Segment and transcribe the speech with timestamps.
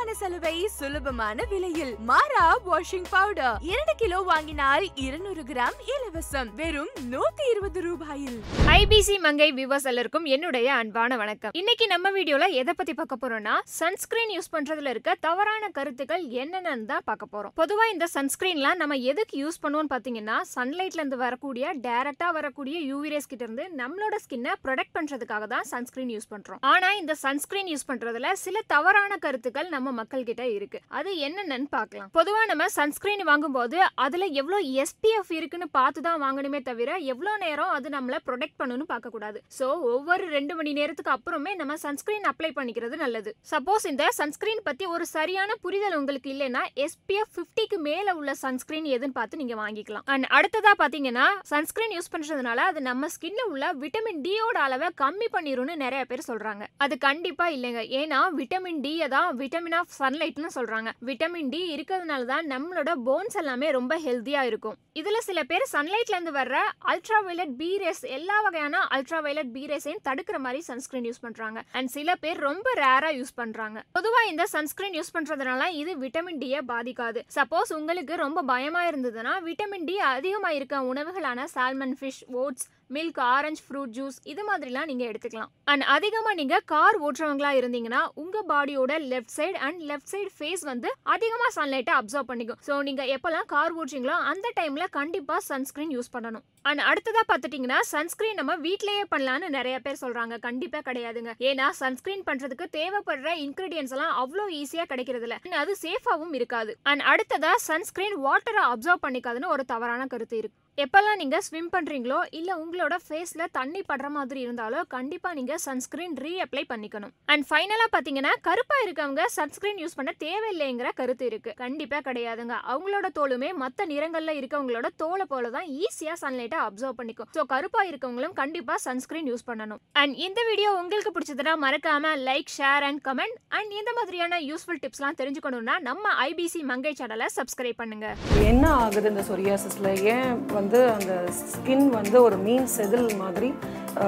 [0.00, 1.90] குறைவான சலுகை சுலபமான விலையில்.
[2.10, 6.48] மாரா வாஷிங் பவுடர் இரண்டு கிலோ வாங்கினால் இருநூறு கிராம் இலவசம்.
[6.60, 8.36] வெறும் நூத்தி இருபது ரூபாயில்.
[8.76, 11.52] ஐபிசி மங்கை வியூவர்ஸ் எல்லாருக்கும் என்னுடைய அன்பான வணக்கம்.
[11.60, 17.04] இன்னைக்கு நம்ம வீடியோல எதை பத்தி பார்க்க போறோம்னா சன்ஸ்கிரீன் யூஸ் பண்றதுல இருக்க தவறான கருத்துக்கள் என்னென்னு தான்
[17.10, 17.54] பார்க்க போறோம்.
[17.60, 23.30] பொதுவா இந்த சன்ஸ்கிரீன்லாம் நம்ம எதுக்கு யூஸ் பண்ணுவோம்னு பாத்தீங்கன்னா சன்லைட்ல இருந்து வரக்கூடிய டைரக்டா வரக்கூடிய யூவி ரேஸ்
[23.34, 26.62] கிட்ட இருந்து நம்மளோட ஸ்கின்னை ப்ரொடெக்ட் பண்றதுக்காக தான் சன்ஸ்கிரீன் யூஸ் பண்றோம்.
[26.72, 30.78] ஆனா இந்த சன்ஸ்கிரீன் யூஸ் பண்றதுல சில தவறான கருத்துக்கள் நம்ம மக்கள் கிட்ட இருக்கு.
[30.98, 32.10] அது என்னென்னு பார்க்கலாம்.
[32.18, 37.88] பொதுவா நம்ம சன்ஸ்கிரீன் வாங்கும்போது அதுல எவ்வளவு எஸ்பிஎஃப் இருக்குன்னு பார்த்து தான் வாங்கணுமே தவிர எவ்வளவு நேரம் அது
[37.96, 39.38] நம்மள ப்ரொடெக்ட் பண்ணணும்னு பார்க்க கூடாது.
[39.58, 43.32] சோ ஒவ்வொரு ரெண்டு மணி நேரத்துக்கு அப்புறமே நம்ம சன்ஸ்கிரீன் அப்ளை பண்ணிக்கிறது நல்லது.
[43.52, 49.18] சப்போஸ் இந்த சன்ஸ்கிரீன் பத்தி ஒரு சரியான புரிதல் உங்களுக்கு இல்லைன்னா எஸ்பிஎஃப் பிப்டிக்கு மேல உள்ள சன்ஸ்கிரீன் எதுன்னு
[49.18, 50.06] பார்த்து நீங்க வாங்கிக்கலாம்.
[50.14, 55.76] அண்ட் அடுத்ததா பாத்தீங்கன்னா சன்ஸ்கிரீன் யூஸ் பண்றதுனால அது நம்ம ஸ்கின்ல உள்ள விட்டமின் டியோட அளவை கம்மி பண்ணிரும்னு
[55.84, 56.64] நிறைய பேர் சொல்றாங்க.
[56.84, 57.82] அது கண்டிப்பா இல்லைங்க.
[58.00, 63.68] ஏன்னா விட்டமின் டி தான் விட்டமினா ஆஃப் சன்லைட்னு சொல்கிறாங்க விட்டமின் டி இருக்கிறதுனால தான் நம்மளோட போன்ஸ் எல்லாமே
[63.78, 64.76] ரொம்ப ஹெல்த்தியாக இருக்கும்.
[65.00, 66.56] இதில் சில பேர் சன்லைட்லேருந்து வர்ற
[66.92, 71.58] அல்ட்ரா வயலட் பி ரேஸ் எல்லா வகையான அல்ட்ரா வயலட் பி ரேஸையும் தடுக்கிற மாதிரி சன்ஸ்கிரீன் யூஸ் பண்ணுறாங்க
[71.78, 76.62] அண்ட் சில பேர் ரொம்ப ரேராக யூஸ் பண்ணுறாங்க பொதுவாக இந்த சன்ஸ்கிரீன் யூஸ் பண்ணுறதுனால இது விட்டமின் டியை
[76.72, 77.22] பாதிக்காது.
[77.38, 83.62] சப்போஸ் உங்களுக்கு ரொம்ப பயமாக இருந்ததுன்னா விட்டமின் டி அதிகமாக இருக்க உணவுகளான salmon fish oats milk orange
[83.66, 85.50] fruit juice இது மாதிரிலாம் நீங்கள் எடுத்துக்கலாம்.
[85.72, 90.90] அண்ட் அதிகமாக நீங்கள் கார் ஓட்டுறவங்களா இருந்தீங்கன்னா உங்கள் பாடியோட left side and left side face வந்து
[91.14, 92.60] அதிகமாக சன்லைட்டை அப்சர்வ் பண்ணிக்கும்.
[92.68, 96.44] ஸோ நீங்கள் எப்போல்லாம் கார் ஓட்டுறீங்களோ அந்த டைமில் கண்டிப்பாக சன்ஸ்கிரீன் யூஸ் பண்ணணும்.
[96.70, 101.32] அண்ட் அடுத்ததாக பார்த்துட்டிங்கன்னா சன்ஸ்கிரீன் நம்ம வீட்லேயே பண்ணலான்னு நிறைய பேர் சொல்கிறாங்க கண்டிப்பாக கிடையாதுங்க.
[101.50, 106.72] ஏன்னா சன்ஸ்கிரீன் பண்ணுறதுக்கு தேவைப்படுற இன்க்ரீடியன்ஸ் எல்லாம் அவ்வளோ ஈஸியாக கிடைக்கிறது இல்லை அது சேஃபாகவும் இருக்காது.
[106.90, 110.56] அண்ட் அடுத்ததாக சன்ஸ்கிரீன் வாட்டரை அப்சர்வ் பண்ணிக்காதுன்னு ஒரு தவறான கருத்து இருக்கு.
[110.82, 116.62] எப்போல்லாம் நீங்கள் ஸ்விம் பண்ணுறீங்களோ இல்லை உங்களோட ஃபேஸில் தண்ணி படுற மாதிரி இருந்தாலோ கண்டிப்பாக நீங்கள் சன்ஸ்கிரீன் ரீஅப்ளை
[116.72, 117.12] பண்ணிக்கணும்.
[117.32, 122.56] அண்ட் ஃபைனலாக பார்த்தீங்கன்னா கருப்பாக இருக்கவங்க சன்ஸ்கிரீன் யூஸ் பண்ண தேவையில்லைங்கிற கருத்து இருக்குது கண்டிப்பாக கிடையாதுங்க.
[122.74, 127.30] அவங்களோட தோலுமே மற்ற நிறங்களில் இருக்கவங்களோட தோலை போல தான் ஈஸியாக சன்லைட்டை அப்சர்வ் பண்ணிக்கும்.
[127.38, 129.82] ஸோ கருப்பாக இருக்கவங்களும் கண்டிப்பாக சன்ஸ்கிரீன் யூஸ் பண்ணணும்.
[130.02, 135.18] அண்ட் இந்த வீடியோ உங்களுக்கு பிடிச்சதுன்னா மறக்காம like share and comment and இந்த மாதிரியான யூஸ்ஃபுல் டிப்ஸ்லாம்
[135.20, 138.08] தெரிஞ்சுக்கணும்னா நம்ம ஐபிசி மங்கை சேனலை சப்ஸ்கிரைப் பண்ணுங்க.
[138.52, 141.12] என்ன ஆகுது இந்த சொரியாசிஸில் ஏன் வந்து அந்த
[141.52, 143.54] ஸ்கின் வந்து ஒரு மீன் செதில் மாதிரி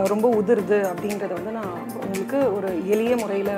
[0.04, 3.54] ரொம்ப உதிருது அப்படின்றத வந்து நான் உங்களுக்கு ஒரு எளிய முறையில்